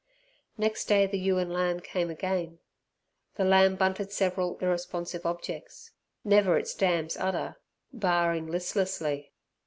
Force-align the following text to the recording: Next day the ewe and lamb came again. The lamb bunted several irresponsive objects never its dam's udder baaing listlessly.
Next 0.57 0.85
day 0.85 1.05
the 1.05 1.19
ewe 1.19 1.37
and 1.37 1.53
lamb 1.53 1.79
came 1.79 2.09
again. 2.09 2.57
The 3.35 3.43
lamb 3.45 3.75
bunted 3.75 4.11
several 4.11 4.57
irresponsive 4.57 5.27
objects 5.27 5.91
never 6.23 6.57
its 6.57 6.73
dam's 6.73 7.15
udder 7.15 7.57
baaing 7.95 8.49
listlessly. 8.49 9.31